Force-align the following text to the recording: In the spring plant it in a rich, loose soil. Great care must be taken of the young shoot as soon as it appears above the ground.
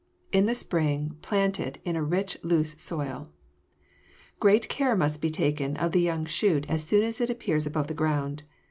In 0.31 0.47
the 0.47 0.55
spring 0.55 1.17
plant 1.21 1.59
it 1.59 1.79
in 1.85 1.95
a 1.95 2.01
rich, 2.01 2.35
loose 2.41 2.73
soil. 2.81 3.29
Great 4.39 4.67
care 4.67 4.95
must 4.95 5.21
be 5.21 5.29
taken 5.29 5.77
of 5.77 5.91
the 5.91 6.01
young 6.01 6.25
shoot 6.25 6.65
as 6.67 6.83
soon 6.83 7.03
as 7.03 7.21
it 7.21 7.29
appears 7.29 7.67
above 7.67 7.85
the 7.85 7.93
ground. 7.93 8.41